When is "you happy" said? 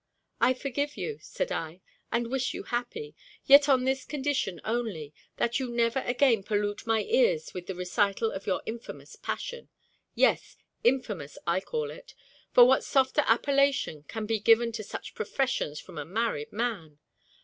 2.55-3.15